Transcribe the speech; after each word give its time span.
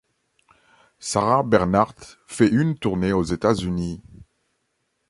Sarah 0.97 1.43
Bernhardt 1.43 2.17
fait 2.25 2.47
une 2.47 2.75
tournée 2.75 3.13
aux 3.13 3.21
États-Unis. 3.21 4.01